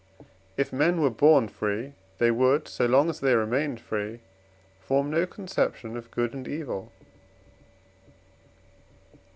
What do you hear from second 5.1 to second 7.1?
no conception of good and evil.